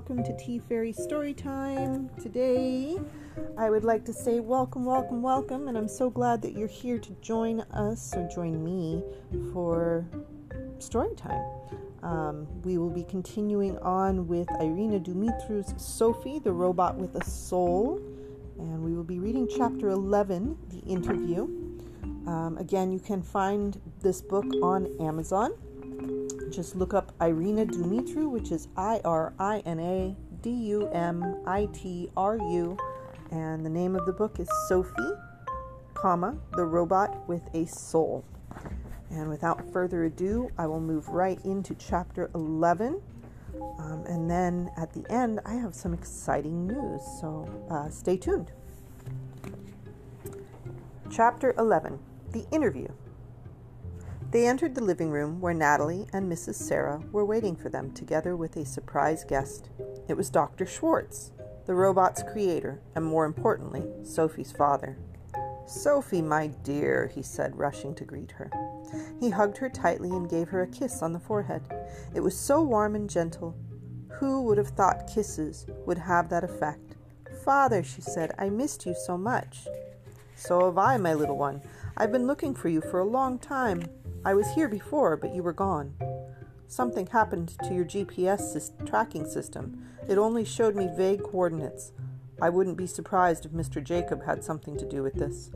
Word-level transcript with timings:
welcome 0.00 0.24
to 0.24 0.34
Tea 0.38 0.58
Fairy 0.58 0.94
Storytime. 0.94 2.08
Today, 2.22 2.96
I 3.58 3.68
would 3.68 3.84
like 3.84 4.02
to 4.06 4.14
say 4.14 4.40
welcome, 4.40 4.86
welcome, 4.86 5.20
welcome, 5.20 5.68
and 5.68 5.76
I'm 5.76 5.88
so 5.88 6.08
glad 6.08 6.40
that 6.40 6.56
you're 6.56 6.68
here 6.68 6.98
to 6.98 7.12
join 7.20 7.60
us 7.72 8.16
or 8.16 8.26
join 8.34 8.64
me 8.64 9.02
for 9.52 10.06
Storytime. 10.78 11.46
Um, 12.02 12.46
we 12.62 12.78
will 12.78 12.88
be 12.88 13.04
continuing 13.04 13.76
on 13.80 14.26
with 14.26 14.48
Irina 14.58 15.00
Dumitru's 15.00 15.74
Sophie, 15.76 16.38
the 16.38 16.52
robot 16.52 16.96
with 16.96 17.14
a 17.16 17.24
soul, 17.26 18.00
and 18.58 18.82
we 18.82 18.94
will 18.94 19.04
be 19.04 19.18
reading 19.18 19.46
chapter 19.54 19.90
11, 19.90 20.56
The 20.70 20.78
Interview. 20.90 21.42
Um, 22.26 22.56
again, 22.58 22.90
you 22.90 23.00
can 23.00 23.20
find 23.20 23.78
this 24.00 24.22
book 24.22 24.46
on 24.62 24.96
Amazon 24.98 25.52
just 26.50 26.74
look 26.74 26.94
up 26.94 27.12
Irina 27.20 27.64
Dumitru, 27.64 28.28
which 28.28 28.50
is 28.50 28.68
I 28.76 29.00
R 29.04 29.32
I 29.38 29.60
N 29.60 29.78
A 29.78 30.16
D 30.42 30.50
U 30.50 30.88
M 30.88 31.42
I 31.46 31.68
T 31.72 32.10
R 32.16 32.36
U, 32.36 32.76
and 33.30 33.64
the 33.64 33.70
name 33.70 33.94
of 33.94 34.04
the 34.06 34.12
book 34.12 34.40
is 34.40 34.48
Sophie, 34.68 35.12
comma, 35.94 36.36
the 36.56 36.64
robot 36.64 37.28
with 37.28 37.42
a 37.54 37.66
soul. 37.66 38.24
And 39.10 39.28
without 39.28 39.72
further 39.72 40.04
ado, 40.04 40.50
I 40.58 40.66
will 40.66 40.80
move 40.80 41.08
right 41.08 41.38
into 41.44 41.74
chapter 41.74 42.30
11. 42.34 43.00
Um, 43.78 44.04
and 44.06 44.30
then 44.30 44.70
at 44.76 44.92
the 44.92 45.04
end, 45.10 45.40
I 45.44 45.54
have 45.54 45.74
some 45.74 45.92
exciting 45.92 46.66
news, 46.66 47.02
so 47.20 47.48
uh, 47.68 47.90
stay 47.90 48.16
tuned. 48.16 48.52
Chapter 51.10 51.54
11 51.58 51.98
The 52.30 52.46
Interview. 52.52 52.88
They 54.30 54.46
entered 54.46 54.76
the 54.76 54.84
living 54.84 55.10
room 55.10 55.40
where 55.40 55.54
Natalie 55.54 56.06
and 56.12 56.30
Mrs. 56.30 56.54
Sarah 56.54 57.02
were 57.10 57.24
waiting 57.24 57.56
for 57.56 57.68
them 57.68 57.90
together 57.90 58.36
with 58.36 58.56
a 58.56 58.64
surprise 58.64 59.24
guest. 59.24 59.70
It 60.06 60.16
was 60.16 60.30
Dr. 60.30 60.66
Schwartz, 60.66 61.32
the 61.66 61.74
robot's 61.74 62.22
creator, 62.22 62.80
and 62.94 63.04
more 63.04 63.24
importantly, 63.24 63.82
Sophie's 64.04 64.52
father. 64.52 64.96
Sophie, 65.66 66.22
my 66.22 66.46
dear, 66.62 67.10
he 67.12 67.22
said, 67.22 67.56
rushing 67.56 67.92
to 67.96 68.04
greet 68.04 68.30
her. 68.32 68.50
He 69.18 69.30
hugged 69.30 69.58
her 69.58 69.68
tightly 69.68 70.10
and 70.10 70.30
gave 70.30 70.48
her 70.48 70.62
a 70.62 70.68
kiss 70.68 71.02
on 71.02 71.12
the 71.12 71.18
forehead. 71.18 71.62
It 72.14 72.20
was 72.20 72.38
so 72.38 72.62
warm 72.62 72.94
and 72.94 73.10
gentle. 73.10 73.56
Who 74.12 74.42
would 74.42 74.58
have 74.58 74.68
thought 74.68 75.10
kisses 75.12 75.66
would 75.86 75.98
have 75.98 76.28
that 76.28 76.44
effect? 76.44 76.96
Father, 77.44 77.82
she 77.82 78.00
said, 78.00 78.32
I 78.38 78.48
missed 78.48 78.86
you 78.86 78.94
so 78.94 79.18
much. 79.18 79.66
So 80.36 80.66
have 80.66 80.78
I, 80.78 80.96
my 80.98 81.14
little 81.14 81.36
one. 81.36 81.62
I've 81.96 82.12
been 82.12 82.26
looking 82.26 82.54
for 82.54 82.68
you 82.68 82.80
for 82.80 83.00
a 83.00 83.04
long 83.04 83.38
time. 83.38 83.84
I 84.22 84.34
was 84.34 84.50
here 84.54 84.68
before, 84.68 85.16
but 85.16 85.34
you 85.34 85.42
were 85.42 85.54
gone. 85.54 85.94
Something 86.68 87.06
happened 87.06 87.56
to 87.64 87.74
your 87.74 87.86
GPS 87.86 88.70
tracking 88.86 89.26
system. 89.26 89.82
It 90.08 90.18
only 90.18 90.44
showed 90.44 90.76
me 90.76 90.90
vague 90.94 91.22
coordinates. 91.22 91.92
I 92.42 92.50
wouldn't 92.50 92.76
be 92.76 92.86
surprised 92.86 93.46
if 93.46 93.52
Mr. 93.52 93.82
Jacob 93.82 94.24
had 94.24 94.44
something 94.44 94.76
to 94.76 94.86
do 94.86 95.02
with 95.02 95.14
this. 95.14 95.50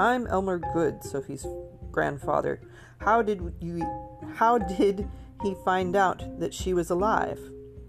I'm 0.00 0.26
Elmer 0.26 0.58
Good, 0.72 1.04
Sophie's 1.04 1.46
grandfather. 1.92 2.60
How 2.98 3.22
did 3.22 3.54
you 3.60 3.86
how 4.34 4.58
did 4.58 5.08
he 5.42 5.54
find 5.64 5.94
out 5.94 6.40
that 6.40 6.52
she 6.52 6.74
was 6.74 6.90
alive? 6.90 7.38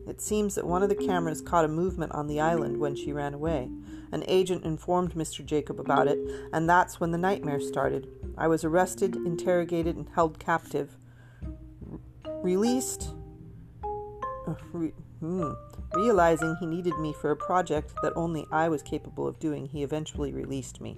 It 0.07 0.21
seems 0.21 0.55
that 0.55 0.65
one 0.65 0.83
of 0.83 0.89
the 0.89 0.95
cameras 0.95 1.41
caught 1.41 1.65
a 1.65 1.69
movement 1.69 2.11
on 2.13 2.27
the 2.27 2.39
island 2.39 2.77
when 2.77 2.95
she 2.95 3.13
ran 3.13 3.33
away. 3.33 3.69
An 4.11 4.23
agent 4.27 4.65
informed 4.65 5.13
Mr. 5.13 5.45
Jacob 5.45 5.79
about 5.79 6.07
it, 6.07 6.19
and 6.51 6.69
that's 6.69 6.99
when 6.99 7.11
the 7.11 7.17
nightmare 7.17 7.61
started. 7.61 8.07
I 8.37 8.47
was 8.47 8.63
arrested, 8.63 9.15
interrogated, 9.15 9.95
and 9.95 10.09
held 10.09 10.39
captive. 10.39 10.97
released. 12.43 13.13
Re- 14.73 14.93
hmm. 15.19 15.51
Realizing 15.93 16.55
he 16.59 16.65
needed 16.65 16.97
me 16.99 17.13
for 17.13 17.31
a 17.31 17.35
project 17.35 17.93
that 18.01 18.13
only 18.15 18.45
I 18.51 18.69
was 18.69 18.81
capable 18.81 19.27
of 19.27 19.39
doing, 19.39 19.67
he 19.67 19.83
eventually 19.83 20.33
released 20.33 20.81
me. 20.81 20.97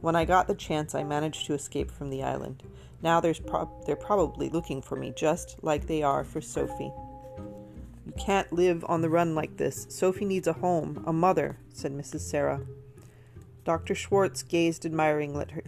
When 0.00 0.16
I 0.16 0.24
got 0.24 0.46
the 0.46 0.54
chance, 0.54 0.94
I 0.94 1.02
managed 1.02 1.46
to 1.46 1.54
escape 1.54 1.90
from 1.90 2.08
the 2.08 2.22
island. 2.22 2.62
Now 3.02 3.20
pro- 3.20 3.82
they're 3.84 3.96
probably 3.96 4.48
looking 4.48 4.80
for 4.80 4.96
me, 4.96 5.12
just 5.16 5.56
like 5.62 5.86
they 5.86 6.02
are 6.02 6.24
for 6.24 6.40
Sophie. 6.40 6.92
Can't 8.28 8.52
live 8.52 8.84
on 8.86 9.00
the 9.00 9.08
run 9.08 9.34
like 9.34 9.56
this. 9.56 9.86
Sophie 9.88 10.26
needs 10.26 10.46
a 10.46 10.52
home, 10.52 11.02
a 11.06 11.14
mother, 11.14 11.56
said 11.72 11.92
Mrs. 11.92 12.20
Sarah. 12.20 12.60
Dr. 13.64 13.94
Schwartz 13.94 14.42
gazed 14.42 14.84
admiringly 14.84 15.40
at, 15.40 15.50
her, 15.52 15.62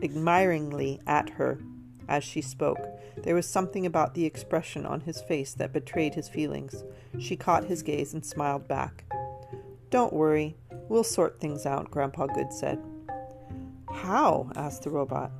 admiringly 0.00 1.00
at 1.08 1.30
her 1.30 1.58
as 2.06 2.22
she 2.22 2.40
spoke. 2.40 2.78
There 3.24 3.34
was 3.34 3.48
something 3.48 3.84
about 3.84 4.14
the 4.14 4.26
expression 4.26 4.86
on 4.86 5.00
his 5.00 5.22
face 5.22 5.54
that 5.54 5.72
betrayed 5.72 6.14
his 6.14 6.28
feelings. 6.28 6.84
She 7.18 7.34
caught 7.34 7.64
his 7.64 7.82
gaze 7.82 8.14
and 8.14 8.24
smiled 8.24 8.68
back. 8.68 9.02
Don't 9.90 10.12
worry, 10.12 10.56
we'll 10.88 11.02
sort 11.02 11.40
things 11.40 11.66
out, 11.66 11.90
Grandpa 11.90 12.28
Good 12.28 12.52
said. 12.52 12.80
How? 13.92 14.52
asked 14.54 14.84
the 14.84 14.90
robot. 14.90 15.32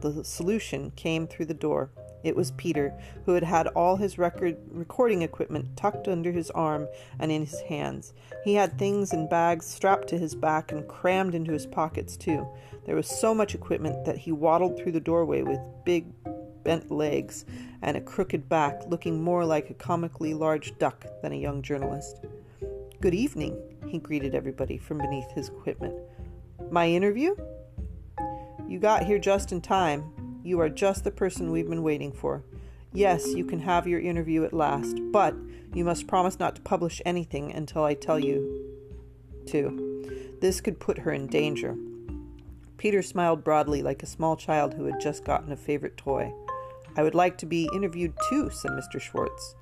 The 0.00 0.24
solution 0.24 0.90
came 0.92 1.26
through 1.26 1.46
the 1.46 1.52
door. 1.52 1.90
It 2.24 2.34
was 2.34 2.52
Peter, 2.52 2.92
who 3.26 3.34
had 3.34 3.44
had 3.44 3.68
all 3.68 3.96
his 3.96 4.18
record 4.18 4.56
recording 4.70 5.22
equipment 5.22 5.76
tucked 5.76 6.08
under 6.08 6.32
his 6.32 6.50
arm 6.50 6.88
and 7.18 7.30
in 7.30 7.44
his 7.44 7.60
hands. 7.60 8.14
He 8.42 8.54
had 8.54 8.78
things 8.78 9.12
in 9.12 9.28
bags 9.28 9.66
strapped 9.66 10.08
to 10.08 10.18
his 10.18 10.34
back 10.34 10.72
and 10.72 10.88
crammed 10.88 11.34
into 11.34 11.52
his 11.52 11.66
pockets, 11.66 12.16
too. 12.16 12.48
There 12.86 12.96
was 12.96 13.06
so 13.06 13.34
much 13.34 13.54
equipment 13.54 14.06
that 14.06 14.18
he 14.18 14.32
waddled 14.32 14.78
through 14.78 14.92
the 14.92 15.00
doorway 15.00 15.42
with 15.42 15.60
big 15.84 16.06
bent 16.64 16.90
legs 16.90 17.44
and 17.82 17.96
a 17.96 18.00
crooked 18.00 18.48
back, 18.48 18.80
looking 18.88 19.22
more 19.22 19.44
like 19.44 19.68
a 19.68 19.74
comically 19.74 20.32
large 20.32 20.78
duck 20.78 21.04
than 21.20 21.32
a 21.32 21.36
young 21.36 21.60
journalist. 21.60 22.24
Good 23.02 23.14
evening, 23.14 23.60
he 23.86 23.98
greeted 23.98 24.34
everybody 24.34 24.78
from 24.78 24.96
beneath 24.96 25.30
his 25.32 25.48
equipment. 25.48 25.94
My 26.70 26.88
interview? 26.88 27.36
You 28.66 28.78
got 28.78 29.04
here 29.04 29.18
just 29.18 29.52
in 29.52 29.60
time. 29.60 30.13
You 30.44 30.60
are 30.60 30.68
just 30.68 31.04
the 31.04 31.10
person 31.10 31.50
we've 31.50 31.70
been 31.70 31.82
waiting 31.82 32.12
for. 32.12 32.44
Yes, 32.92 33.34
you 33.34 33.46
can 33.46 33.60
have 33.60 33.88
your 33.88 33.98
interview 33.98 34.44
at 34.44 34.52
last, 34.52 35.00
but 35.10 35.34
you 35.72 35.86
must 35.86 36.06
promise 36.06 36.38
not 36.38 36.54
to 36.56 36.60
publish 36.60 37.00
anything 37.06 37.50
until 37.50 37.82
I 37.82 37.94
tell 37.94 38.18
you 38.18 38.76
to. 39.46 40.36
This 40.42 40.60
could 40.60 40.78
put 40.78 40.98
her 40.98 41.12
in 41.12 41.28
danger. 41.28 41.74
Peter 42.76 43.00
smiled 43.00 43.42
broadly 43.42 43.82
like 43.82 44.02
a 44.02 44.06
small 44.06 44.36
child 44.36 44.74
who 44.74 44.84
had 44.84 45.00
just 45.00 45.24
gotten 45.24 45.50
a 45.50 45.56
favorite 45.56 45.96
toy. 45.96 46.30
I 46.94 47.02
would 47.02 47.14
like 47.14 47.38
to 47.38 47.46
be 47.46 47.70
interviewed 47.74 48.12
too, 48.28 48.50
said 48.50 48.72
Mr. 48.72 49.00
Schwartz. 49.00 49.54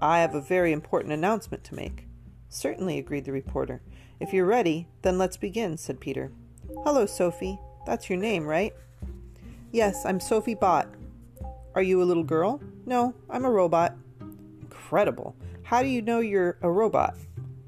I 0.00 0.20
have 0.20 0.36
a 0.36 0.40
very 0.40 0.70
important 0.72 1.12
announcement 1.12 1.64
to 1.64 1.74
make. 1.74 2.06
Certainly, 2.48 2.98
agreed 2.98 3.24
the 3.24 3.32
reporter. 3.32 3.82
If 4.20 4.32
you're 4.32 4.46
ready, 4.46 4.86
then 5.02 5.18
let's 5.18 5.36
begin, 5.36 5.76
said 5.76 5.98
Peter. 5.98 6.30
Hello, 6.84 7.06
Sophie. 7.06 7.58
That's 7.86 8.08
your 8.08 8.18
name, 8.18 8.46
right? 8.46 8.72
Yes, 9.72 10.04
I'm 10.04 10.18
Sophie 10.18 10.56
Bott. 10.56 10.88
Are 11.76 11.82
you 11.82 12.02
a 12.02 12.04
little 12.04 12.24
girl? 12.24 12.60
No, 12.86 13.14
I'm 13.28 13.44
a 13.44 13.50
robot. 13.52 13.94
Incredible. 14.62 15.36
How 15.62 15.80
do 15.80 15.86
you 15.88 16.02
know 16.02 16.18
you're 16.18 16.58
a 16.60 16.68
robot? 16.68 17.14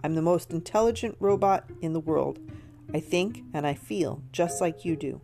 I'm 0.02 0.16
the 0.16 0.20
most 0.20 0.50
intelligent 0.50 1.14
robot 1.20 1.64
in 1.80 1.92
the 1.92 2.00
world. 2.00 2.40
I 2.92 2.98
think 2.98 3.44
and 3.54 3.64
I 3.64 3.74
feel 3.74 4.20
just 4.32 4.60
like 4.60 4.84
you 4.84 4.96
do. 4.96 5.20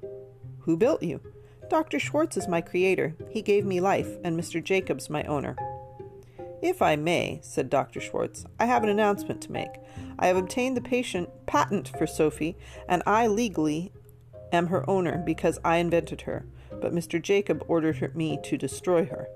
Who 0.61 0.77
built 0.77 1.03
you? 1.03 1.21
Dr. 1.69 1.99
Schwartz 1.99 2.37
is 2.37 2.47
my 2.47 2.61
creator. 2.61 3.17
He 3.29 3.43
gave 3.43 3.65
me 3.65 3.81
life, 3.81 4.17
and 4.23 4.39
Mr. 4.39 4.63
Jacobs 4.63 5.11
my 5.11 5.25
owner. 5.25 5.57
If 6.63 6.81
I 6.81 6.95
may, 6.95 7.41
said 7.43 7.71
Dr. 7.71 8.01
Schwartz, 8.01 8.45
I 8.61 8.67
have 8.67 8.85
an 8.85 8.89
announcement 8.89 9.43
to 9.43 9.53
make. 9.53 9.73
I 10.17 10.29
have 10.29 10.37
obtained 10.37 10.77
the 10.77 10.81
patient 10.81 11.29
patent 11.47 11.91
for 11.99 12.07
Sophie, 12.07 12.57
and 12.89 13.03
I 13.05 13.27
legally 13.27 13.93
am 14.53 14.69
her 14.69 14.89
owner 14.89 15.21
because 15.27 15.59
I 15.65 15.79
invented 15.79 16.21
her 16.21 16.47
but 16.81 16.95
Mr. 16.95 17.21
Jacob 17.21 17.65
ordered 17.69 18.15
me 18.17 18.39
to 18.45 18.57
destroy 18.57 19.05
her. 19.07 19.29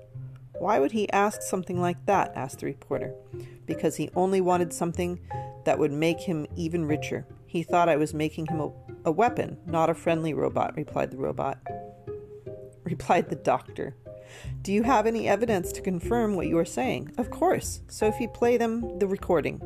Why 0.53 0.79
would 0.79 0.91
he 0.91 1.11
ask 1.11 1.41
something 1.41 1.81
like 1.81 2.05
that? 2.05 2.31
asked 2.35 2.59
the 2.59 2.67
reporter. 2.67 3.13
Because 3.65 3.97
he 3.97 4.09
only 4.15 4.41
wanted 4.41 4.71
something 4.71 5.19
that 5.65 5.79
would 5.79 5.91
make 5.91 6.21
him 6.21 6.47
even 6.55 6.85
richer. 6.85 7.25
He 7.45 7.63
thought 7.63 7.89
I 7.89 7.97
was 7.97 8.13
making 8.13 8.47
him 8.47 8.59
a, 8.59 8.71
a 9.05 9.11
weapon, 9.11 9.57
not 9.65 9.89
a 9.89 9.93
friendly 9.93 10.33
robot, 10.33 10.75
replied 10.75 11.11
the 11.11 11.17
robot. 11.17 11.59
Replied 12.83 13.29
the 13.29 13.35
doctor. 13.35 13.95
Do 14.61 14.73
you 14.73 14.83
have 14.83 15.05
any 15.07 15.27
evidence 15.27 15.71
to 15.71 15.81
confirm 15.81 16.35
what 16.35 16.47
you 16.47 16.57
are 16.57 16.65
saying? 16.65 17.13
Of 17.17 17.29
course. 17.29 17.81
Sophie, 17.87 18.27
play 18.27 18.57
them 18.57 18.99
the 18.99 19.07
recording. 19.07 19.61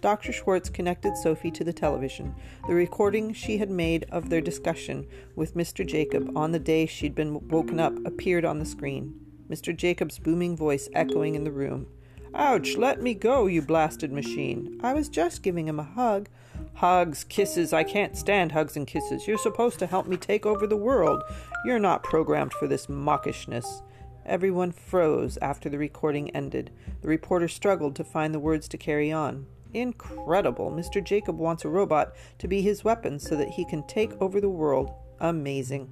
Dr. 0.00 0.32
Schwartz 0.32 0.70
connected 0.70 1.16
Sophie 1.16 1.50
to 1.50 1.64
the 1.64 1.72
television. 1.72 2.34
The 2.68 2.74
recording 2.74 3.32
she 3.32 3.58
had 3.58 3.70
made 3.70 4.06
of 4.10 4.30
their 4.30 4.40
discussion 4.40 5.06
with 5.34 5.56
Mr. 5.56 5.84
Jacob 5.84 6.36
on 6.36 6.52
the 6.52 6.60
day 6.60 6.86
she'd 6.86 7.16
been 7.16 7.48
woken 7.48 7.80
up 7.80 7.94
appeared 8.06 8.44
on 8.44 8.60
the 8.60 8.64
screen. 8.64 9.18
Mr. 9.50 9.76
Jacob's 9.76 10.18
booming 10.18 10.56
voice 10.56 10.88
echoing 10.94 11.34
in 11.34 11.42
the 11.42 11.50
room. 11.50 11.88
Ouch, 12.34 12.76
let 12.76 13.02
me 13.02 13.14
go, 13.14 13.46
you 13.46 13.60
blasted 13.60 14.12
machine. 14.12 14.78
I 14.82 14.92
was 14.92 15.08
just 15.08 15.42
giving 15.42 15.66
him 15.66 15.80
a 15.80 15.84
hug. 15.84 16.28
Hugs, 16.74 17.24
kisses, 17.24 17.72
I 17.72 17.82
can't 17.82 18.16
stand 18.16 18.52
hugs 18.52 18.76
and 18.76 18.86
kisses. 18.86 19.26
You're 19.26 19.38
supposed 19.38 19.80
to 19.80 19.86
help 19.86 20.06
me 20.06 20.16
take 20.16 20.46
over 20.46 20.66
the 20.66 20.76
world. 20.76 21.24
You're 21.64 21.80
not 21.80 22.04
programmed 22.04 22.52
for 22.52 22.68
this 22.68 22.86
mawkishness. 22.86 23.82
Everyone 24.24 24.70
froze 24.72 25.38
after 25.40 25.68
the 25.68 25.78
recording 25.78 26.30
ended. 26.30 26.70
The 27.00 27.08
reporter 27.08 27.48
struggled 27.48 27.96
to 27.96 28.04
find 28.04 28.34
the 28.34 28.38
words 28.38 28.68
to 28.68 28.78
carry 28.78 29.10
on. 29.10 29.46
Incredible! 29.74 30.70
Mr. 30.70 31.02
Jacob 31.02 31.38
wants 31.38 31.64
a 31.64 31.68
robot 31.68 32.14
to 32.38 32.48
be 32.48 32.62
his 32.62 32.84
weapon 32.84 33.18
so 33.18 33.36
that 33.36 33.50
he 33.50 33.64
can 33.64 33.86
take 33.86 34.20
over 34.20 34.40
the 34.40 34.48
world. 34.48 34.90
Amazing. 35.20 35.90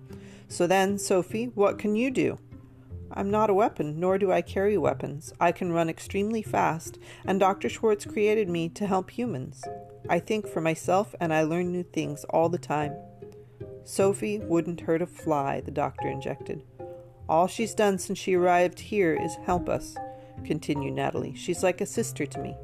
So 0.48 0.66
then, 0.66 0.98
Sophie, 0.98 1.46
what 1.54 1.78
can 1.78 1.96
you 1.96 2.10
do? 2.10 2.38
I'm 3.12 3.30
not 3.30 3.50
a 3.50 3.54
weapon, 3.54 4.00
nor 4.00 4.18
do 4.18 4.32
I 4.32 4.42
carry 4.42 4.76
weapons. 4.76 5.32
I 5.40 5.52
can 5.52 5.72
run 5.72 5.88
extremely 5.88 6.42
fast, 6.42 6.98
and 7.24 7.38
Dr. 7.38 7.68
Schwartz 7.68 8.04
created 8.04 8.48
me 8.48 8.68
to 8.70 8.86
help 8.86 9.10
humans. 9.10 9.62
I 10.08 10.18
think 10.18 10.46
for 10.46 10.60
myself, 10.60 11.14
and 11.20 11.32
I 11.32 11.42
learn 11.42 11.72
new 11.72 11.82
things 11.82 12.24
all 12.24 12.48
the 12.48 12.58
time. 12.58 12.94
Sophie 13.84 14.40
wouldn't 14.40 14.80
hurt 14.80 15.02
a 15.02 15.06
fly, 15.06 15.60
the 15.60 15.70
doctor 15.70 16.08
injected. 16.08 16.62
All 17.28 17.46
she's 17.46 17.74
done 17.74 17.98
since 17.98 18.18
she 18.18 18.34
arrived 18.34 18.78
here 18.80 19.14
is 19.14 19.36
help 19.46 19.68
us, 19.68 19.96
continued 20.44 20.94
Natalie. 20.94 21.34
She's 21.34 21.62
like 21.62 21.80
a 21.80 21.86
sister 21.86 22.26
to 22.26 22.40
me. 22.40 22.56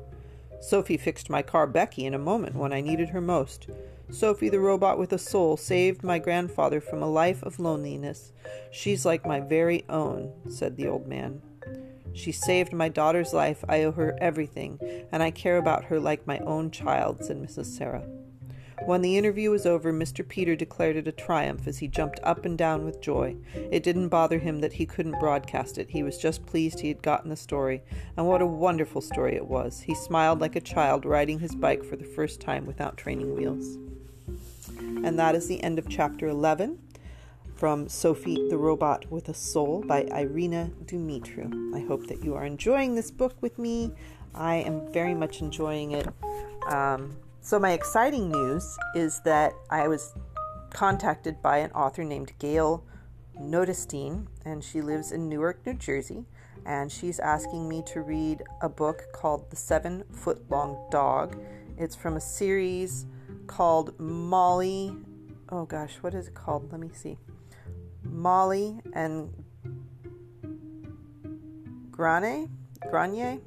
Sophie 0.62 0.97
fixed 0.97 1.29
my 1.29 1.43
car 1.43 1.67
Becky 1.67 2.06
in 2.06 2.14
a 2.14 2.19
moment 2.19 2.55
when 2.55 2.73
I 2.73 2.81
needed 2.81 3.09
her 3.09 3.20
most. 3.20 3.67
Sophie 4.11 4.49
the 4.49 4.61
robot 4.61 4.97
with 4.97 5.12
a 5.12 5.19
soul 5.19 5.56
saved 5.56 6.05
my 6.05 6.20
grandfather 6.20 6.81
from 6.81 7.03
a 7.03 7.11
life 7.11 7.43
of 7.43 7.59
loneliness. 7.59 8.32
She's 8.70 9.05
like 9.05 9.26
my 9.26 9.41
very 9.41 9.85
own, 9.88 10.32
said 10.49 10.76
the 10.76 10.87
old 10.87 11.09
man. 11.09 11.43
She 12.14 12.31
saved 12.31 12.73
my 12.73 12.88
daughter's 12.88 13.32
life. 13.32 13.64
I 13.69 13.82
owe 13.82 13.93
her 13.93 14.17
everything, 14.20 14.79
and 15.11 15.20
I 15.23 15.32
care 15.32 15.56
about 15.56 15.85
her 15.85 15.99
like 15.99 16.26
my 16.26 16.38
own 16.38 16.70
child, 16.70 17.25
said 17.25 17.43
Mrs. 17.43 17.67
Sarah. 17.67 18.06
When 18.84 19.02
the 19.02 19.16
interview 19.16 19.50
was 19.50 19.66
over, 19.66 19.92
Mr. 19.92 20.26
Peter 20.26 20.56
declared 20.56 20.96
it 20.96 21.06
a 21.06 21.12
triumph 21.12 21.66
as 21.66 21.78
he 21.78 21.88
jumped 21.88 22.20
up 22.22 22.44
and 22.44 22.58
down 22.58 22.84
with 22.84 23.00
joy. 23.00 23.36
It 23.54 23.82
didn't 23.82 24.08
bother 24.08 24.38
him 24.38 24.60
that 24.60 24.72
he 24.72 24.86
couldn't 24.86 25.20
broadcast 25.20 25.78
it. 25.78 25.90
He 25.90 26.02
was 26.02 26.19
just 26.19 26.46
pleased 26.46 26.80
he 26.80 26.88
had 26.88 27.02
gotten 27.02 27.30
the 27.30 27.36
story, 27.36 27.82
and 28.16 28.26
what 28.26 28.42
a 28.42 28.46
wonderful 28.46 29.00
story 29.00 29.36
it 29.36 29.46
was. 29.46 29.80
He 29.80 29.94
smiled 29.94 30.40
like 30.40 30.56
a 30.56 30.60
child 30.60 31.04
riding 31.04 31.38
his 31.38 31.54
bike 31.54 31.84
for 31.84 31.96
the 31.96 32.04
first 32.04 32.40
time 32.40 32.66
without 32.66 32.96
training 32.96 33.36
wheels. 33.36 33.78
And 34.78 35.19
that 35.19 35.34
is 35.34 35.48
the 35.48 35.62
end 35.62 35.78
of 35.78 35.88
chapter 35.88 36.28
11 36.28 36.78
from 37.62 37.88
Sophie 37.88 38.48
the 38.50 38.58
Robot 38.58 39.08
with 39.10 39.28
a 39.28 39.34
Soul 39.34 39.84
by 39.86 40.02
Irina 40.12 40.70
Dumitru. 40.84 41.74
I 41.74 41.86
hope 41.86 42.08
that 42.08 42.24
you 42.24 42.34
are 42.34 42.44
enjoying 42.44 42.94
this 42.96 43.10
book 43.10 43.36
with 43.40 43.58
me. 43.58 43.92
I 44.34 44.56
am 44.56 44.92
very 44.92 45.14
much 45.14 45.40
enjoying 45.40 45.92
it. 45.92 46.08
Um, 46.69 47.16
so, 47.43 47.59
my 47.59 47.73
exciting 47.73 48.31
news 48.31 48.79
is 48.94 49.21
that 49.25 49.53
I 49.69 49.89
was 49.89 50.15
contacted 50.71 51.43
by 51.43 51.59
an 51.59 51.73
author 51.73 52.05
named 52.05 52.33
Gail 52.39 52.85
Notestein, 53.39 54.27
and 54.44 54.62
she 54.62 54.81
lives 54.81 55.12
in 55.12 55.29
Newark, 55.29 55.67
New 55.67 55.75
Jersey. 55.75 56.25
And 56.65 56.91
she's 56.93 57.19
asking 57.19 57.69
me 57.69 57.83
to 57.87 58.00
read 58.00 58.44
a 58.61 58.69
book 58.69 59.06
called 59.12 59.50
The 59.50 59.56
Seven 59.56 60.05
Foot 60.12 60.49
Long 60.50 60.79
Dog. 60.93 61.37
It's 61.77 61.97
from 61.97 62.17
a 62.17 62.21
series 62.21 63.06
called 63.49 63.99
Molly. 63.99 64.97
Oh 65.49 65.65
gosh, 65.65 65.97
what 66.00 66.15
is 66.15 66.29
it 66.29 66.35
called? 66.35 66.71
Let 66.71 66.81
me 66.81 66.91
see. 66.94 67.19
Molly 68.05 68.81
and 68.93 69.33
Grane? 71.91 72.50
Granier? 72.89 73.41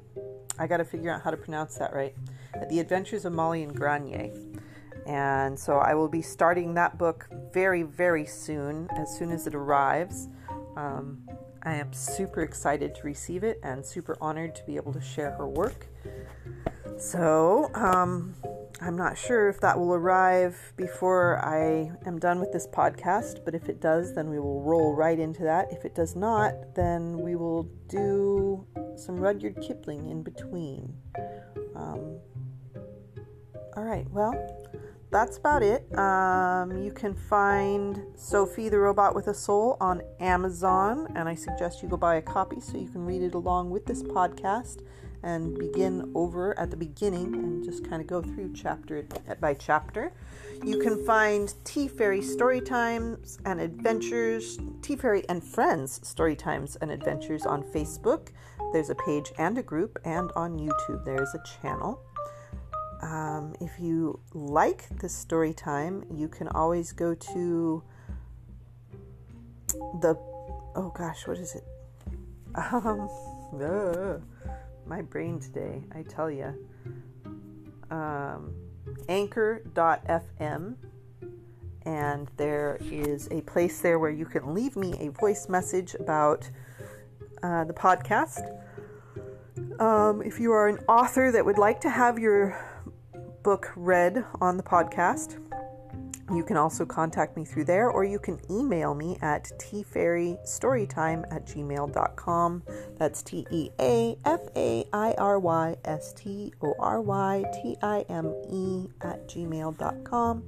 I 0.58 0.66
got 0.66 0.78
to 0.78 0.84
figure 0.84 1.10
out 1.10 1.22
how 1.22 1.30
to 1.30 1.36
pronounce 1.36 1.76
that 1.76 1.94
right. 1.94 2.14
The 2.68 2.80
Adventures 2.80 3.24
of 3.24 3.32
Molly 3.32 3.62
and 3.62 3.74
Granier. 3.74 4.32
And 5.06 5.58
so 5.58 5.78
I 5.78 5.94
will 5.94 6.08
be 6.08 6.22
starting 6.22 6.74
that 6.74 6.98
book 6.98 7.28
very, 7.52 7.82
very 7.82 8.26
soon, 8.26 8.88
as 8.96 9.16
soon 9.16 9.30
as 9.30 9.46
it 9.46 9.54
arrives. 9.54 10.28
Um, 10.76 11.26
I 11.62 11.74
am 11.74 11.92
super 11.92 12.42
excited 12.42 12.94
to 12.96 13.02
receive 13.02 13.44
it 13.44 13.60
and 13.62 13.84
super 13.84 14.16
honored 14.20 14.54
to 14.56 14.64
be 14.64 14.76
able 14.76 14.92
to 14.92 15.00
share 15.00 15.32
her 15.32 15.48
work. 15.48 15.86
So, 16.98 17.70
um, 17.74 18.34
I'm 18.80 18.96
not 18.96 19.16
sure 19.16 19.48
if 19.48 19.60
that 19.60 19.78
will 19.78 19.94
arrive 19.94 20.56
before 20.76 21.44
I 21.44 21.90
am 22.06 22.18
done 22.18 22.40
with 22.40 22.52
this 22.52 22.66
podcast, 22.66 23.44
but 23.44 23.54
if 23.54 23.68
it 23.68 23.80
does, 23.80 24.14
then 24.14 24.28
we 24.28 24.38
will 24.38 24.62
roll 24.62 24.94
right 24.94 25.18
into 25.18 25.42
that. 25.44 25.72
If 25.72 25.84
it 25.84 25.94
does 25.94 26.14
not, 26.14 26.74
then 26.74 27.18
we 27.18 27.36
will 27.36 27.64
do 27.88 28.66
some 28.96 29.16
Rudyard 29.16 29.60
Kipling 29.62 30.10
in 30.10 30.22
between. 30.22 30.94
Um, 31.74 32.18
all 33.76 33.84
right, 33.84 34.06
well, 34.10 34.34
that's 35.10 35.36
about 35.36 35.62
it. 35.62 35.86
Um, 35.98 36.82
you 36.82 36.90
can 36.90 37.14
find 37.14 38.02
Sophie 38.14 38.68
the 38.70 38.78
Robot 38.78 39.14
with 39.14 39.28
a 39.28 39.34
Soul 39.34 39.76
on 39.80 40.02
Amazon, 40.18 41.12
and 41.14 41.28
I 41.28 41.34
suggest 41.34 41.82
you 41.82 41.88
go 41.88 41.96
buy 41.96 42.16
a 42.16 42.22
copy 42.22 42.58
so 42.60 42.78
you 42.78 42.88
can 42.88 43.04
read 43.04 43.22
it 43.22 43.34
along 43.34 43.70
with 43.70 43.84
this 43.84 44.02
podcast 44.02 44.80
and 45.22 45.58
begin 45.58 46.10
over 46.14 46.58
at 46.58 46.70
the 46.70 46.76
beginning 46.76 47.34
and 47.34 47.64
just 47.64 47.88
kind 47.88 48.00
of 48.00 48.06
go 48.06 48.22
through 48.22 48.52
chapter 48.54 49.06
by 49.40 49.52
chapter. 49.54 50.12
You 50.64 50.78
can 50.78 51.04
find 51.04 51.52
Tea 51.64 51.88
Fairy 51.88 52.22
story 52.22 52.60
times 52.60 53.38
and 53.44 53.60
adventures, 53.60 54.58
Tea 54.82 54.96
Fairy 54.96 55.28
and 55.28 55.42
Friends 55.42 56.00
story 56.06 56.36
times 56.36 56.76
and 56.76 56.90
adventures 56.90 57.44
on 57.44 57.62
Facebook. 57.62 58.28
There's 58.72 58.90
a 58.90 58.94
page 58.94 59.32
and 59.38 59.58
a 59.58 59.62
group, 59.62 59.98
and 60.04 60.30
on 60.34 60.58
YouTube 60.58 61.04
there's 61.04 61.34
a 61.34 61.42
channel. 61.60 62.05
Um, 63.02 63.54
if 63.60 63.78
you 63.78 64.20
like 64.32 64.88
this 65.00 65.14
story 65.14 65.52
time, 65.52 66.04
you 66.10 66.28
can 66.28 66.48
always 66.48 66.92
go 66.92 67.14
to 67.14 67.82
the 70.00 70.16
oh 70.74 70.92
gosh, 70.94 71.26
what 71.26 71.38
is 71.38 71.54
it? 71.54 71.64
Um, 72.72 73.08
uh, 73.60 74.18
my 74.86 75.02
brain 75.02 75.38
today, 75.38 75.82
I 75.94 76.02
tell 76.02 76.30
you. 76.30 76.54
Um, 77.90 78.54
anchor.fm 79.08 80.76
and 81.86 82.28
there 82.36 82.78
is 82.80 83.28
a 83.30 83.40
place 83.42 83.80
there 83.80 83.98
where 83.98 84.10
you 84.10 84.26
can 84.26 84.54
leave 84.54 84.76
me 84.76 84.94
a 84.98 85.08
voice 85.10 85.48
message 85.48 85.94
about 85.94 86.50
uh, 87.42 87.64
the 87.64 87.72
podcast. 87.72 88.50
Um, 89.80 90.20
if 90.22 90.40
you 90.40 90.50
are 90.52 90.66
an 90.66 90.78
author 90.88 91.30
that 91.30 91.44
would 91.44 91.58
like 91.58 91.80
to 91.82 91.90
have 91.90 92.18
your 92.18 92.58
book 93.46 93.70
read 93.76 94.24
on 94.40 94.56
the 94.56 94.62
podcast. 94.64 95.38
You 96.34 96.42
can 96.42 96.56
also 96.56 96.84
contact 96.84 97.36
me 97.36 97.44
through 97.44 97.66
there, 97.66 97.88
or 97.88 98.02
you 98.02 98.18
can 98.18 98.40
email 98.50 98.92
me 98.92 99.16
at 99.22 99.48
teafairystorytime 99.60 101.32
at 101.32 101.46
gmail.com. 101.46 102.64
That's 102.98 103.22
T 103.22 103.46
E 103.52 103.70
A 103.78 104.18
F 104.24 104.40
A 104.56 104.84
I 104.92 105.14
R 105.16 105.38
Y 105.38 105.76
S 105.84 106.12
T 106.14 106.52
O 106.60 106.74
R 106.80 107.00
Y 107.00 107.44
T 107.62 107.76
I 107.82 108.04
M 108.08 108.34
E 108.50 108.88
at 109.02 109.28
gmail.com. 109.28 110.42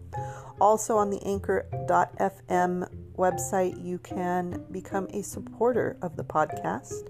Also, 0.61 0.97
on 0.97 1.09
the 1.09 1.25
anchor.fm 1.25 2.91
website, 3.17 3.85
you 3.85 3.99
can 3.99 4.65
become 4.73 5.07
a 5.13 5.23
supporter 5.23 5.97
of 6.03 6.17
the 6.17 6.25
podcast, 6.25 7.09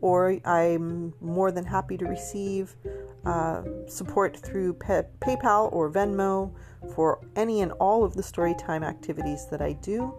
or 0.00 0.38
I'm 0.44 1.14
more 1.20 1.50
than 1.50 1.64
happy 1.64 1.96
to 1.96 2.04
receive 2.04 2.76
uh, 3.24 3.62
support 3.86 4.36
through 4.36 4.74
PayPal 4.74 5.72
or 5.72 5.90
Venmo 5.90 6.52
for 6.94 7.20
any 7.34 7.62
and 7.62 7.72
all 7.72 8.04
of 8.04 8.14
the 8.14 8.22
storytime 8.22 8.84
activities 8.84 9.46
that 9.50 9.60
I 9.60 9.72
do. 9.72 10.14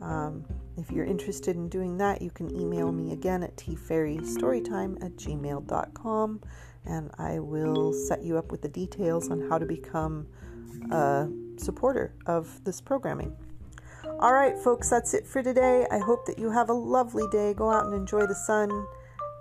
Um, 0.00 0.44
if 0.76 0.90
you're 0.90 1.04
interested 1.04 1.56
in 1.56 1.68
doing 1.68 1.96
that, 1.98 2.20
you 2.22 2.30
can 2.30 2.54
email 2.54 2.92
me 2.92 3.12
again 3.12 3.42
at 3.42 3.56
teafairystorytime 3.56 5.02
at 5.04 5.16
gmail.com 5.16 6.40
and 6.86 7.10
I 7.18 7.38
will 7.40 7.92
set 7.92 8.22
you 8.22 8.38
up 8.38 8.50
with 8.50 8.62
the 8.62 8.68
details 8.68 9.30
on 9.30 9.48
how 9.48 9.58
to 9.58 9.66
become 9.66 10.26
a 10.90 11.28
supporter 11.56 12.14
of 12.26 12.62
this 12.64 12.80
programming. 12.80 13.34
All 14.20 14.32
right, 14.32 14.56
folks, 14.58 14.88
that's 14.88 15.14
it 15.14 15.26
for 15.26 15.42
today. 15.42 15.86
I 15.90 15.98
hope 15.98 16.26
that 16.26 16.38
you 16.38 16.50
have 16.50 16.70
a 16.70 16.74
lovely 16.74 17.24
day. 17.32 17.54
Go 17.54 17.70
out 17.70 17.86
and 17.86 17.94
enjoy 17.94 18.26
the 18.26 18.34
sun. 18.34 18.70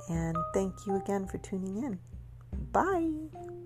And 0.09 0.38
thank 0.53 0.85
you 0.85 0.95
again 0.95 1.27
for 1.27 1.38
tuning 1.39 1.83
in. 1.83 2.00
Bye. 2.71 3.64